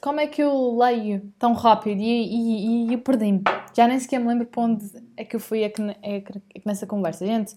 [0.00, 2.00] como é que eu leio tão rápido?
[2.00, 3.42] E, e, e eu perdi-me.
[3.74, 4.84] Já nem sequer me lembro para onde
[5.16, 7.26] é que eu fui é que, é que, é que nessa conversa.
[7.26, 7.54] Gente,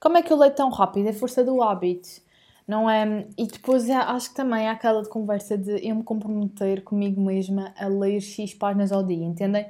[0.00, 1.08] como é que eu leio tão rápido?
[1.08, 2.26] É força do hábito
[2.66, 3.28] não é?
[3.38, 7.72] E depois acho que também há aquela de conversa de eu me comprometer comigo mesma
[7.78, 9.66] a ler X páginas ao dia, entendem?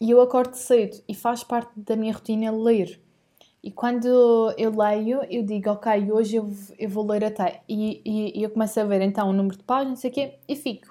[0.00, 3.00] E eu acordo cedo e faz parte da minha rotina ler.
[3.62, 4.06] E quando
[4.56, 7.62] eu leio, eu digo, ok, hoje eu, eu vou ler até.
[7.68, 10.14] E, e, e eu começo a ver então o número de páginas, não sei o
[10.14, 10.88] quê, e fico.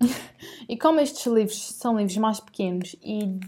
[0.68, 3.38] e como estes livros são livros mais pequenos e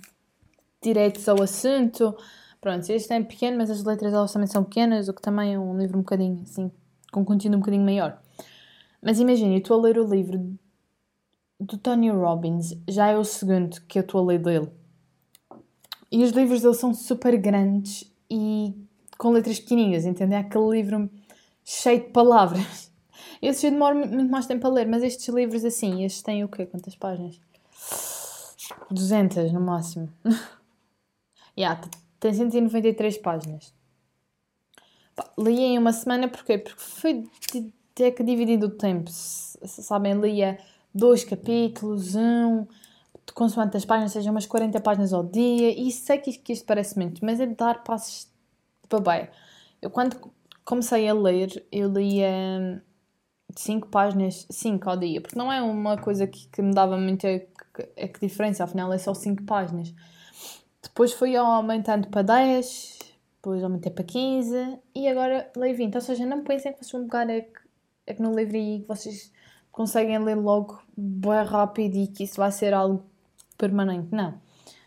[0.81, 2.17] diretos ao assunto,
[2.61, 5.59] Pronto, este é pequeno, mas as letras elas também são pequenas, o que também é
[5.59, 6.71] um livro um bocadinho assim,
[7.13, 8.21] com conteúdo um bocadinho maior.
[9.01, 10.59] Mas imagina, eu estou a ler o livro
[11.61, 14.69] do Tony Robbins, já é o segundo que eu estou a ler dele.
[16.11, 18.75] E os livros dele são super grandes e
[19.19, 20.35] com letras pequenininhas, entende?
[20.35, 21.11] É aquele livro
[21.65, 22.91] cheio de palavras.
[23.43, 26.49] Esses eu demoro muito mais tempo a ler, mas estes livros assim, estes têm o
[26.49, 26.67] quê?
[26.67, 27.41] Quantas páginas?
[28.91, 30.09] 200 no máximo.
[31.57, 31.81] yeah,
[32.19, 33.73] tem 193 páginas.
[35.39, 36.59] li em uma semana porquê?
[36.59, 37.29] porque foi
[37.93, 39.11] até que dividido o tempo.
[39.11, 40.59] Sabem, lia
[40.95, 42.67] dois capítulos, um,
[43.33, 45.71] consoante as páginas, sejam umas 40 páginas ao dia.
[45.71, 48.25] E sei que isto, que isto parece muito, mas é de dar passos
[48.83, 49.31] de babai.
[49.81, 50.33] Eu quando
[50.65, 52.83] comecei a ler, eu lia
[53.57, 57.29] 5 páginas, 5 ao dia, porque não é uma coisa que, que me dava muita
[57.97, 59.95] é que diferença, afinal é só 5 páginas.
[60.83, 62.99] Depois fui aumentando para 10,
[63.37, 65.95] depois aumentei para 15 e agora leio 20.
[65.95, 67.61] Ou seja, não pensem que vocês vão pegar é que,
[68.07, 69.33] é que no livro e que vocês
[69.71, 73.05] conseguem ler logo bem rápido e que isso vai ser algo
[73.59, 74.09] permanente.
[74.11, 74.41] Não,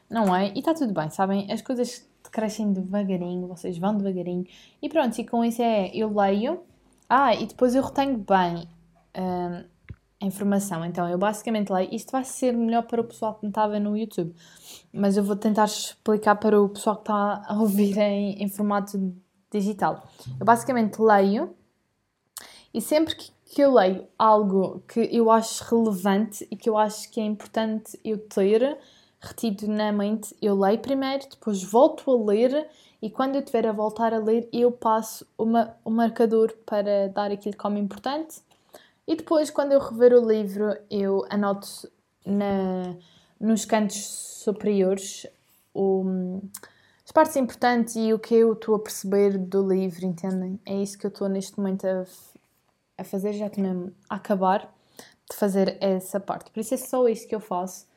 [0.10, 0.52] não é.
[0.56, 1.52] E está tudo bem, sabem?
[1.52, 4.46] As coisas crescem devagarinho, vocês vão devagarinho.
[4.82, 6.62] E pronto, e com isso é, eu leio.
[7.08, 8.68] Ah, e depois eu retenho bem.
[9.16, 9.66] Hum,
[10.22, 10.86] a informação.
[10.86, 11.90] Então, eu basicamente leio.
[11.92, 14.34] Isto vai ser melhor para o pessoal que me está a ver no YouTube,
[14.94, 19.14] mas eu vou tentar explicar para o pessoal que está a ouvir em, em formato
[19.52, 20.08] digital.
[20.40, 21.56] Eu basicamente leio
[22.74, 27.12] e sempre que, que eu leio algo que eu acho relevante e que eu acho
[27.12, 28.78] que é importante eu ter
[29.20, 32.70] retido na mente, eu leio primeiro, depois volto a ler
[33.02, 37.30] e quando eu estiver a voltar a ler, eu passo uma, o marcador para dar
[37.30, 38.42] aquilo como importante
[39.06, 41.92] E depois, quando eu rever o livro, eu anoto
[42.26, 42.96] na,
[43.38, 43.98] nos cantos
[44.46, 45.28] superiores
[45.74, 46.40] o,
[47.04, 50.58] as partes importantes e o que eu estou a perceber do livro, entendem?
[50.66, 52.06] É isso que eu estou neste momento a,
[53.02, 54.74] a fazer, já estou mesmo a acabar
[55.30, 56.52] de fazer essa parte.
[56.52, 57.88] Por isso é só isso que eu faço.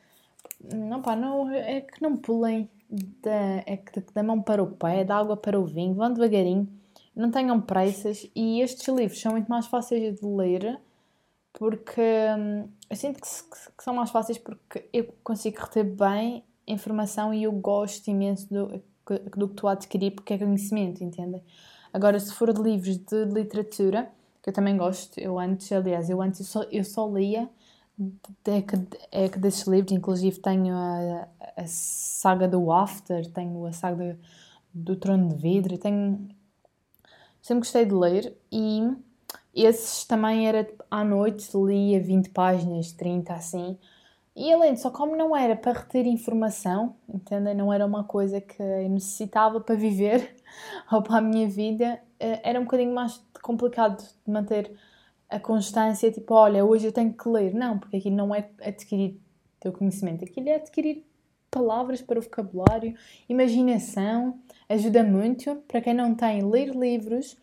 [0.73, 5.03] Não, pá, não, é que não pulem da, é que da mão para o pé,
[5.03, 6.67] da água para o vinho, vão devagarinho,
[7.15, 10.79] não tenham pressas e estes livros são muito mais fáceis de ler
[11.53, 12.01] porque
[12.37, 13.29] hum, eu sinto que,
[13.77, 18.67] que, são mais fáceis porque eu consigo reter bem informação e eu gosto imenso do,
[18.67, 21.41] do que estou a adquirir porque é conhecimento, entendem?
[21.93, 24.11] Agora, se for de livros de literatura,
[24.45, 27.49] que eu também gosto, eu antes, aliás, eu antes eu só, eu só lia
[28.45, 28.75] é que,
[29.11, 31.27] é que desses livros, inclusive tenho a,
[31.57, 34.19] a saga do After, tenho a saga
[34.71, 36.27] do Trono de Vidro, tenho
[37.41, 38.83] sempre gostei de ler e
[39.55, 43.79] esses também era à noite, lia 20 páginas, 30 assim.
[44.35, 47.55] E além só como não era para reter informação, entendem?
[47.55, 50.35] Não era uma coisa que eu necessitava para viver
[50.91, 51.99] ou para a minha vida,
[52.43, 54.71] era um bocadinho mais complicado de manter
[55.29, 57.53] a constância, tipo, olha, hoje eu tenho que ler.
[57.53, 59.19] Não, porque aquilo não é adquirir
[59.59, 61.05] teu conhecimento, aquilo é adquirir
[61.49, 62.95] palavras para o vocabulário,
[63.29, 65.55] imaginação, ajuda muito.
[65.67, 67.37] Para quem não tem, ler livros,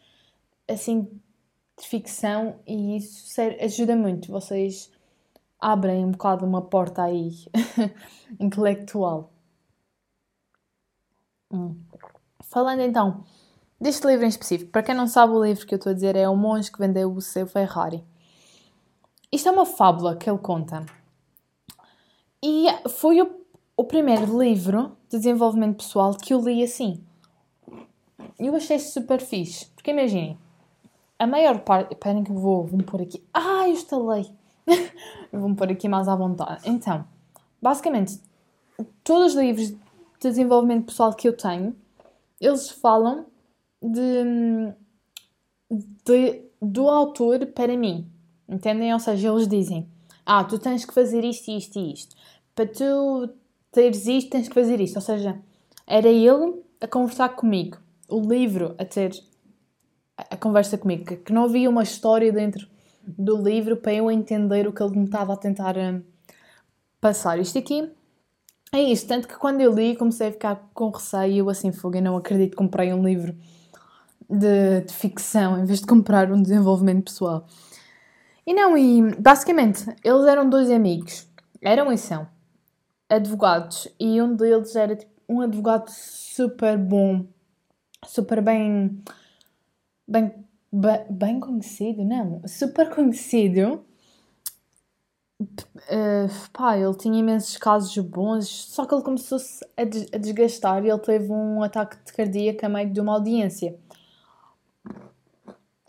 [0.69, 1.09] assim,
[1.79, 4.31] de ficção e isso ajuda muito.
[4.31, 4.91] Vocês
[5.59, 7.31] abrem um bocado uma porta aí
[8.39, 9.33] intelectual.
[11.51, 11.77] Hum.
[12.43, 13.25] Falando então
[13.83, 16.15] deste livro em específico, para quem não sabe, o livro que eu estou a dizer
[16.15, 18.05] é O Monge que Vendeu o Seu Ferrari.
[19.31, 20.87] Isto é uma fábula que ele conta.
[22.41, 23.41] E foi o,
[23.77, 27.03] o primeiro livro de desenvolvimento pessoal que eu li assim.
[28.39, 29.67] Eu achei super fixe.
[29.75, 30.39] Porque imaginem,
[31.19, 31.93] a maior parte.
[31.93, 33.25] Esperem que eu vou, vou pôr aqui.
[33.35, 34.31] Ah, eu estalei!
[35.33, 36.63] Vou-me pôr aqui mais à vontade.
[36.67, 37.05] Então,
[37.61, 38.21] basicamente,
[39.03, 39.79] todos os livros de
[40.21, 41.75] desenvolvimento pessoal que eu tenho,
[42.41, 43.27] eles falam
[43.83, 44.73] de,
[46.05, 48.11] de, do autor para mim.
[48.49, 48.93] Entendem?
[48.93, 49.89] Ou seja, eles dizem:
[50.25, 52.17] Ah, tu tens que fazer isto, isto e isto.
[52.55, 53.31] Para tu
[53.71, 54.97] teres isto, tens que fazer isto.
[54.97, 55.41] Ou seja,
[55.87, 57.79] era ele a conversar comigo.
[58.09, 59.13] O livro a ter
[60.17, 61.17] a conversa comigo.
[61.17, 62.69] Que não havia uma história dentro
[63.07, 66.03] do livro para eu entender o que ele me estava a tentar um,
[67.01, 67.39] passar.
[67.39, 67.91] Isto aqui
[68.73, 69.09] é isto.
[69.09, 71.49] Tanto que quando eu li, comecei a ficar com receio.
[71.49, 73.35] Assim, fogo, eu não acredito que comprei um livro
[74.33, 77.47] de, de ficção em vez de comprar um desenvolvimento pessoal.
[78.47, 81.29] E não, e basicamente, eles eram dois amigos.
[81.61, 82.27] Eram e são
[83.09, 83.89] advogados.
[84.01, 87.27] E um deles era tipo, um advogado super bom,
[88.05, 89.01] super bem,
[90.09, 90.33] bem
[91.11, 93.85] bem conhecido, não, super conhecido.
[95.41, 100.85] Uh, pá, ele tinha imensos casos bons, só que ele começou-se a, des a, desgastar
[100.85, 103.77] e ele teve um ataque de cardíaco a meio de uma audiência.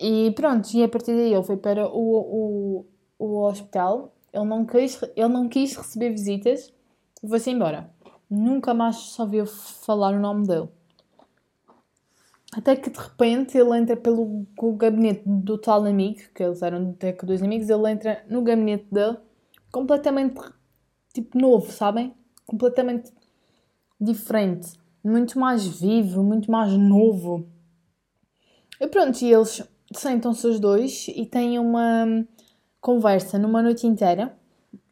[0.06, 2.86] E pronto, e a partir daí ele foi para o, o,
[3.18, 6.74] o hospital, ele não, quis, ele não quis receber visitas
[7.24, 7.90] e foi-se embora.
[8.30, 10.68] Nunca mais só viu falar o nome dele.
[12.52, 17.14] Até que de repente ele entra pelo gabinete do tal amigo, que eles eram até
[17.14, 19.16] que dois amigos, ele entra no gabinete dele
[19.72, 20.38] completamente
[21.14, 22.14] tipo novo, sabem?
[22.46, 23.10] Completamente
[24.02, 27.48] diferente, muito mais vivo, muito mais novo.
[28.82, 29.64] E pronto, e eles
[30.00, 32.26] sentam-se os dois e têm uma
[32.80, 34.38] conversa numa noite inteira,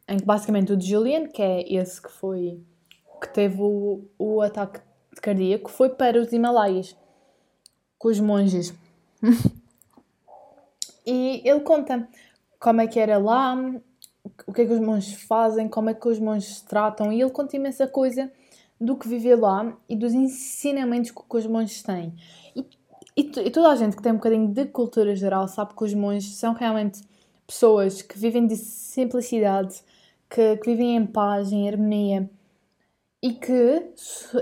[0.08, 2.60] em que basicamente o de Julian, que é esse que foi
[3.20, 4.80] que teve o, o ataque
[5.20, 6.96] cardíaco, foi para os Himalaias
[7.98, 8.74] com os monges.
[11.06, 12.08] e ele conta
[12.58, 13.54] como é que era lá,
[14.46, 17.20] o que é que os monges fazem, como é que os monges se tratam, e
[17.20, 18.30] ele conta imensa coisa
[18.80, 22.12] do que viver lá e dos ensinamentos que os monges têm.
[22.56, 22.66] E,
[23.16, 25.94] e, e, toda a gente que tem um bocadinho de cultura geral sabe que os
[25.94, 27.02] monges são realmente
[27.46, 29.82] pessoas que vivem de simplicidade,
[30.28, 32.30] que, que vivem em paz, em harmonia
[33.22, 33.92] e que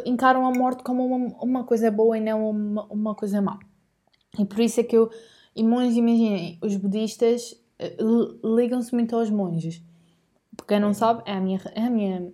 [0.06, 3.58] encaram a morte como uma, uma coisa boa e não uma, uma coisa má.
[4.38, 5.10] E por isso é que eu.
[5.54, 7.52] E monges, imaginem, os budistas
[8.00, 9.82] uh, ligam-se muito aos monges.
[10.56, 12.32] Porque quem não sabe, é a minha, é a minha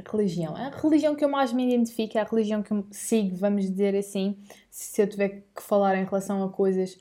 [0.00, 0.56] religião.
[0.56, 3.94] A religião que eu mais me identifico, é a religião que eu sigo, vamos dizer
[3.94, 4.36] assim.
[4.70, 6.98] Se eu tiver que falar em relação a coisas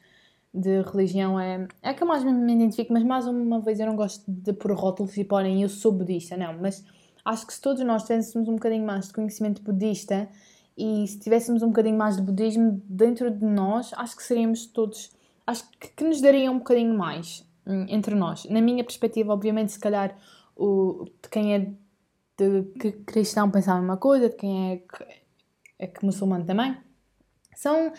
[0.54, 2.92] de religião, é, é a que eu mais me identifico.
[2.92, 6.36] Mas mais uma vez, eu não gosto de pôr rótulos e porem eu sou budista,
[6.36, 6.54] não.
[6.60, 6.84] Mas
[7.24, 10.28] acho que se todos nós tivéssemos um bocadinho mais de conhecimento budista
[10.78, 15.12] e se tivéssemos um bocadinho mais de budismo dentro de nós, acho que seríamos todos.
[15.48, 17.46] Acho que, que nos daria um bocadinho mais.
[17.66, 18.46] hum, entre nós.
[18.46, 20.16] Na minha perspectiva, obviamente, se calhar
[20.56, 21.72] o, de quem é
[22.50, 24.82] de, de cristão pensa a mesma coisa, de quem é,
[25.80, 26.76] é que muçulmano também.
[27.56, 27.92] São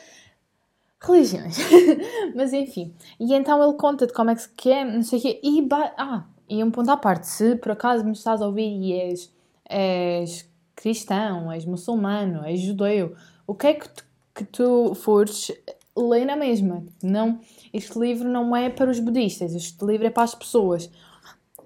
[1.00, 1.56] religiões.
[2.34, 2.94] Mas enfim.
[3.18, 5.40] E então ele conta de como é que é, não sei o quê.
[5.42, 8.92] E, ah, e um ponto à parte, se por acaso me estás a ouvir e
[8.92, 9.32] és,
[9.68, 13.14] és cristão, és muçulmano, és judeu,
[13.46, 15.52] o que é que tu, que tu fores,
[15.96, 16.84] lê na mesma.
[17.02, 17.38] Não,
[17.72, 20.90] este livro não é para os budistas, este livro é para as pessoas.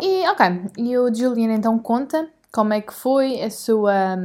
[0.00, 4.16] E, ok, e o Julian então conta como é que foi a sua,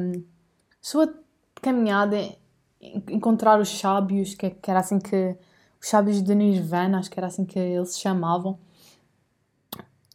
[0.82, 1.14] sua
[1.62, 2.18] caminhada
[2.82, 5.36] encontrar os sábios, que, que era assim que
[5.80, 8.58] os sábios de Nirvana, acho que era assim que eles se chamavam.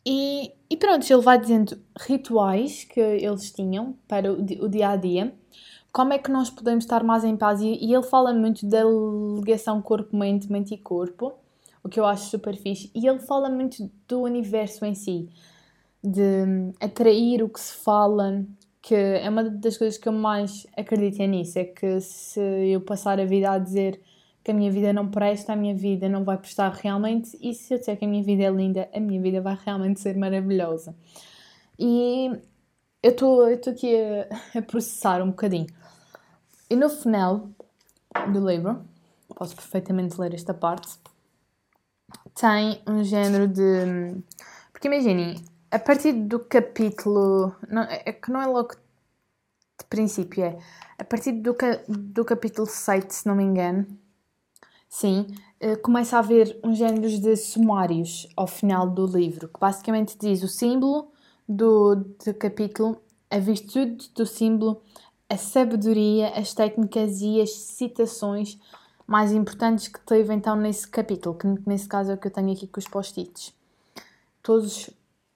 [0.04, 4.96] E, e pronto, ele vai dizendo rituais que eles tinham para o, o dia a
[4.96, 5.34] dia,
[5.92, 7.60] como é que nós podemos estar mais em paz.
[7.60, 11.34] E, e ele fala muito da ligação corpo-mente, mente e corpo,
[11.82, 12.90] o que eu acho super fixe.
[12.94, 15.28] E ele fala muito do universo em si,
[16.02, 18.44] de atrair o que se fala,
[18.80, 22.80] que é uma das coisas que eu mais acredito é nisso, é que se eu
[22.80, 24.00] passar a vida a dizer
[24.44, 27.74] que a minha vida não presta, a minha vida não vai prestar realmente, e se
[27.74, 30.94] eu disser que a minha vida é linda, a minha vida vai realmente ser maravilhosa.
[31.76, 32.30] E
[33.02, 35.66] eu estou aqui a, a, processar um bocadinho.
[36.70, 37.48] E no final
[38.32, 38.84] do livro,
[39.34, 40.96] posso perfeitamente ler esta parte,
[42.34, 44.22] tem um género de.
[44.72, 45.36] Porque imaginem,
[45.70, 47.54] a partir do capítulo.
[47.68, 48.74] Não, é que não é logo
[49.78, 50.58] de princípio, é.
[50.98, 51.54] A partir do,
[51.88, 53.86] do capítulo 7, se não me engano,
[54.88, 55.26] sim,
[55.62, 60.42] uh, começa a haver uns géneros de sumários ao final do livro, que basicamente diz
[60.42, 61.12] o símbolo
[61.46, 63.00] do, do capítulo,
[63.30, 64.80] a virtude do símbolo,
[65.28, 68.58] a sabedoria, as técnicas e as citações
[69.06, 72.52] mais importantes que teve então nesse capítulo, que nesse caso é o que eu tenho
[72.52, 73.54] aqui com os post-its.
[74.42, 74.90] Todos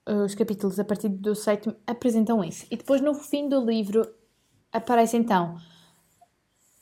[0.05, 2.65] os capítulos a partir do sétimo apresentam isso.
[2.71, 4.07] E depois, no fim do livro,
[4.71, 5.57] aparece então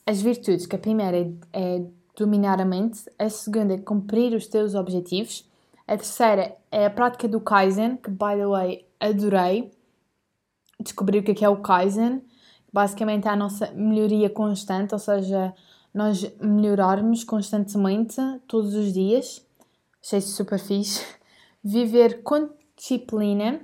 [0.06, 4.46] as virtudes, que a primeira é, é dominar a mente, a segunda é cumprir os
[4.46, 5.48] teus objetivos,
[5.86, 9.72] a terceira é a prática do Kaizen, que, by the way, adorei
[10.78, 12.22] descobrir o que é, é o Kaizen.
[12.72, 15.52] Basicamente é a nossa melhoria constante, ou seja,
[15.92, 19.44] nós melhorarmos constantemente, todos os dias.
[20.02, 21.04] Achei super fixe.
[21.62, 22.22] Viver
[22.80, 23.60] disciplina,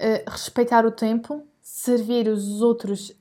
[0.00, 3.12] uh, respeitar o tempo, servir os outros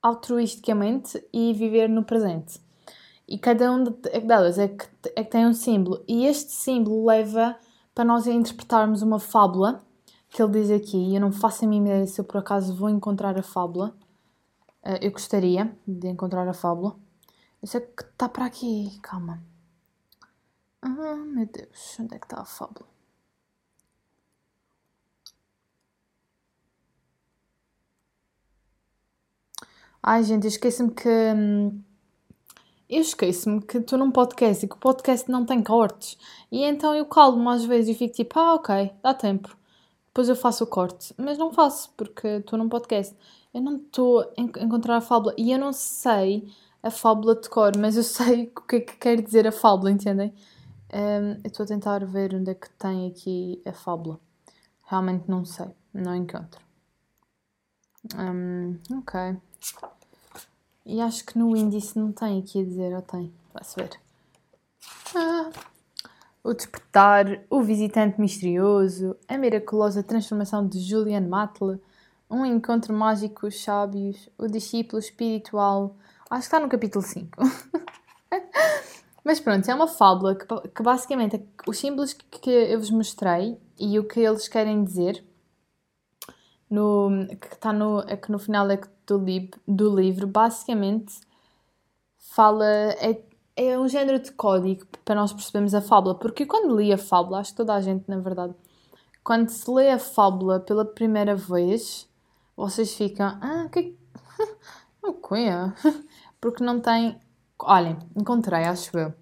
[0.00, 2.58] altruisticamente e viver no presente.
[3.28, 6.02] E cada um delas é que, é que tem um símbolo.
[6.08, 7.56] E este símbolo leva
[7.94, 9.84] para nós a interpretarmos uma fábula
[10.28, 10.96] que ele diz aqui.
[10.96, 13.94] E eu não faço a minha ideia se eu por acaso vou encontrar a fábula.
[14.82, 16.96] Uh, eu gostaria de encontrar a fábula.
[17.60, 18.98] Eu sei que está para aqui.
[19.02, 19.42] Calma.
[20.80, 21.96] Ah, meu Deus.
[22.00, 22.91] Onde é que está a fábula?
[30.04, 31.08] Ai, gente, eu esqueço-me que.
[31.08, 31.80] Hum,
[32.90, 36.18] eu esqueço-me que estou num podcast e que o podcast não tem cortes.
[36.50, 39.56] E então eu calmo às vezes e fico tipo, ah, ok, dá tempo.
[40.08, 41.14] Depois eu faço o corte.
[41.16, 43.16] Mas não faço, porque estou num podcast.
[43.54, 45.34] Eu não estou a encontrar a fábula.
[45.38, 48.96] E eu não sei a fábula de cor, mas eu sei o que é que
[48.96, 50.34] quer dizer a fábula, entendem?
[50.92, 54.18] Um, eu estou a tentar ver onde é que tem aqui a fábula.
[54.84, 56.60] Realmente não sei, não encontro.
[58.16, 59.36] Um, ok.
[60.84, 63.32] E acho que no índice não tem aqui a dizer, ou tem?
[63.54, 63.90] Vai-se ver.
[65.14, 65.50] Ah,
[66.44, 71.80] o Despertar, O Visitante Misterioso, A Miraculosa Transformação de Julian Matle,
[72.28, 75.94] Um Encontro Mágico os Sábios, O Discípulo Espiritual.
[76.28, 77.38] Acho que está no capítulo 5.
[79.24, 83.56] Mas pronto, é uma fábula que, que basicamente é os símbolos que eu vos mostrei
[83.78, 85.24] e o que eles querem dizer
[86.72, 91.20] no, que está no, é que no final é do, li, do livro, basicamente
[92.18, 92.64] fala.
[92.66, 93.22] É,
[93.54, 97.40] é um género de código para nós percebermos a fábula, porque quando li a fábula,
[97.40, 98.54] acho que toda a gente, na verdade,
[99.22, 102.08] quando se lê a fábula pela primeira vez,
[102.56, 103.38] vocês ficam.
[103.42, 103.96] Ah, que.
[105.02, 105.74] Não conha.
[106.40, 107.20] Porque não tem.
[107.58, 109.14] Olhem, encontrei, acho eu.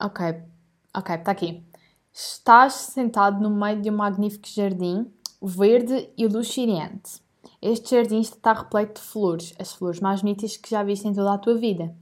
[0.00, 0.20] Ok,
[0.94, 1.64] ok, está aqui.
[2.14, 5.10] Estás sentado no meio de um magnífico jardim,
[5.40, 7.22] verde e luxuriante.
[7.60, 11.32] Este jardim está repleto de flores, as flores mais bonitas que já viste em toda
[11.32, 11.96] a tua vida.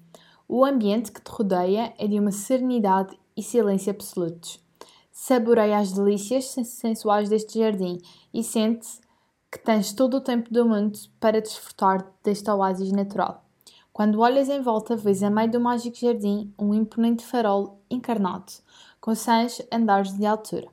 [0.48, 4.58] O ambiente que te rodeia é de uma serenidade e silêncio absolutos.
[5.12, 7.98] Saboreia as delícias sensuais deste jardim
[8.34, 8.88] e sente
[9.48, 13.44] que tens todo o tempo do mundo para desfrutar deste oásis natural.
[13.92, 18.52] Quando olhas em volta, vês a meio do mágico jardim um imponente farol encarnado,
[19.00, 20.68] com seis andares de altura.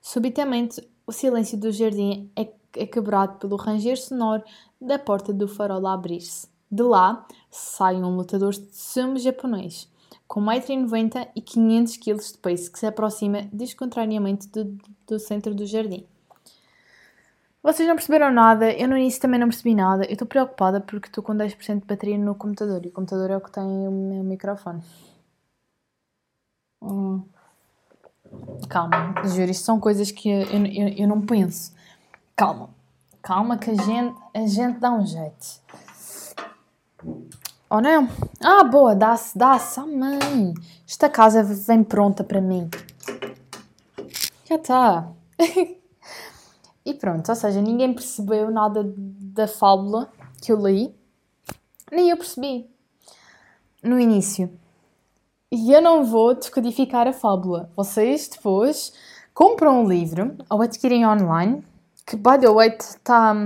[0.00, 4.44] Subitamente, o silêncio do jardim é, é quebrado pelo ranger sonoro
[4.80, 6.48] da porta do farol a abrir-se.
[6.70, 9.90] De lá, sai um lutador de sumo japonês,
[10.28, 16.06] com 1,90m e 500kg de peso, que se aproxima descontrariamente do, do centro do jardim.
[17.62, 20.04] Vocês não perceberam nada, eu no início também não percebi nada.
[20.04, 23.36] Eu estou preocupada porque estou com 10% de bateria no computador e o computador é
[23.36, 24.82] o que tem o meu microfone.
[26.82, 27.22] Hum.
[28.68, 31.74] Calma, juro, isto são coisas que eu, eu, eu não penso.
[32.34, 32.70] Calma,
[33.20, 35.60] calma que a gente, a gente dá um jeito.
[37.68, 38.08] Oh não?
[38.42, 39.78] Ah, boa, dá-se, dá-se.
[39.78, 40.54] Ah, mãe,
[40.88, 42.70] esta casa vem pronta para mim.
[44.48, 45.08] Já está.
[46.90, 50.10] E pronto, ou seja, ninguém percebeu nada da fábula
[50.42, 50.92] que eu li,
[51.92, 52.68] nem eu percebi
[53.80, 54.50] no início.
[55.52, 57.70] E eu não vou descodificar a fábula.
[57.76, 58.92] Vocês depois
[59.32, 61.64] compram um livro ou adquirem online,
[62.04, 63.36] que by the way está.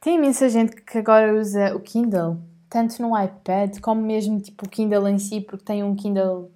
[0.00, 2.38] Tem imensa gente que agora usa o Kindle,
[2.70, 6.48] tanto no iPad como mesmo tipo o Kindle em si, porque tem um Kindle.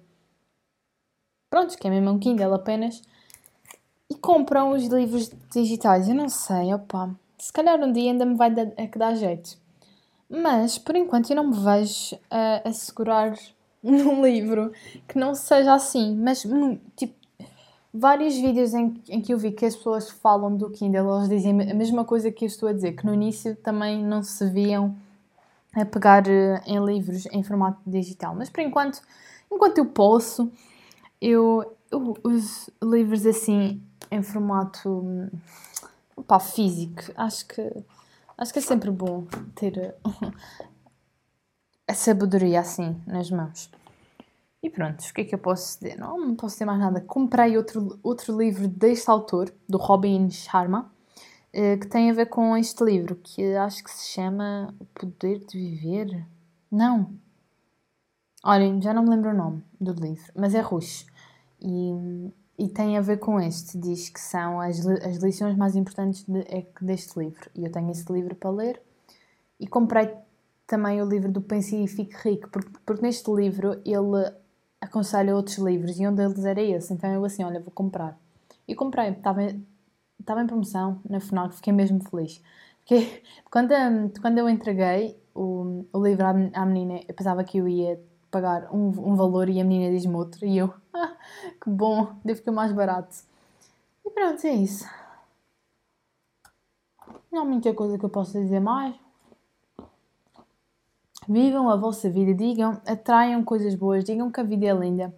[1.49, 3.01] Pronto, que é mesmo um Kindle apenas
[4.09, 6.07] e compram os livros digitais.
[6.07, 7.13] Eu não sei, opa.
[7.37, 9.57] Se calhar um dia ainda me vai dar, é que dar jeito.
[10.29, 13.37] Mas, por enquanto, eu não me vejo a, segurar
[13.81, 14.71] num livro
[15.07, 16.15] que não seja assim.
[16.15, 16.45] Mas,
[16.95, 17.15] tipo,
[17.93, 21.51] vários vídeos em, em que eu vi que as pessoas falam do Kindle, elas dizem
[21.69, 24.95] a mesma coisa que eu estou a dizer, que no início também não se viam
[25.73, 28.35] a pegar eh, em livros em formato digital.
[28.35, 29.01] Mas, por enquanto,
[29.51, 30.51] enquanto eu posso,
[31.21, 33.81] eu, eu os livros assim
[34.11, 35.29] em formato
[36.27, 37.01] pá, físico.
[37.15, 37.83] Acho que,
[38.37, 39.95] acho que é sempre bom ter
[41.87, 43.69] a sabedoria assim nas mãos.
[44.61, 45.97] E pronto, o que é que eu posso dizer?
[45.97, 46.99] Não, não posso dizer mais nada.
[47.01, 50.91] Comprei outro, outro livro deste autor, do Robin Sharma,
[51.53, 55.39] eh, que tem a ver com este livro, que acho que se chama O Poder
[55.45, 56.25] de Viver.
[56.71, 57.13] Não.
[58.43, 61.05] Olhem, já não me lembro o nome do livro, mas é russo.
[61.61, 63.77] E e tem a ver com este.
[63.77, 67.49] Diz que são as, as lições mais importantes de, é, deste livro.
[67.55, 68.81] E eu tenho esse livro para ler.
[69.59, 70.11] E comprei
[70.65, 74.31] também o livro do Pense e Fique Rico, porque, porque neste livro ele
[74.81, 76.93] aconselha outros livros e um deles era esse.
[76.93, 78.19] Então eu assim, olha, vou comprar.
[78.67, 79.41] E comprei, estava,
[80.19, 82.41] estava em promoção na final, fiquei mesmo feliz.
[82.79, 83.73] Porque quando,
[84.21, 87.99] quando eu entreguei o, o livro à, menina, eu pensava que eu ia
[88.29, 90.45] pagar um, um valor e a menina diz-me outro.
[90.45, 90.73] E eu,
[91.61, 93.15] que bom, deve ficar mais barato.
[94.05, 94.85] E pronto, é isso.
[97.31, 98.95] Não há muita coisa que eu possa dizer mais.
[101.27, 105.13] Vivam a vossa vida, digam, atraiam coisas boas, digam que a vida é linda.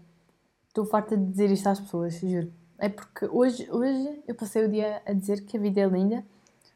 [0.67, 2.51] Estou farta de dizer isto às pessoas, juro.
[2.80, 6.25] É porque hoje, hoje eu passei o dia a dizer que a vida é linda,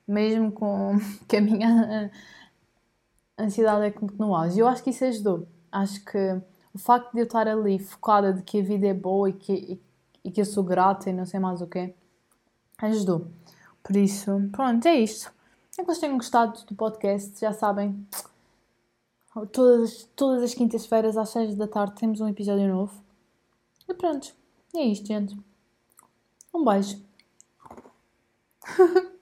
[0.07, 0.97] mesmo com
[1.27, 2.11] que a minha
[3.39, 4.59] ansiedade é no auge.
[4.59, 5.47] Eu acho que isso ajudou.
[5.71, 6.41] Acho que
[6.73, 9.53] o facto de eu estar ali focada de que a vida é boa e que,
[9.53, 9.81] e,
[10.25, 11.93] e que eu sou grata e não sei mais o quê,
[12.79, 13.27] ajudou.
[13.83, 15.31] Por isso, pronto, é isto.
[15.77, 18.07] É que vocês tenham gostado do podcast, já sabem.
[19.51, 23.03] Todas, todas as quintas-feiras às 6 da tarde temos um episódio novo.
[23.89, 24.33] E pronto,
[24.75, 25.37] é isto, gente.
[26.53, 27.01] Um beijo.